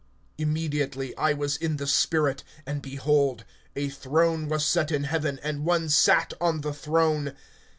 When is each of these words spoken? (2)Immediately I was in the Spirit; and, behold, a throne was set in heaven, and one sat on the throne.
(2)Immediately 0.39 1.13
I 1.15 1.33
was 1.33 1.55
in 1.57 1.77
the 1.77 1.85
Spirit; 1.85 2.43
and, 2.65 2.81
behold, 2.81 3.45
a 3.75 3.87
throne 3.89 4.47
was 4.49 4.65
set 4.65 4.91
in 4.91 5.03
heaven, 5.03 5.39
and 5.43 5.63
one 5.63 5.89
sat 5.89 6.33
on 6.41 6.61
the 6.61 6.73
throne. 6.73 7.35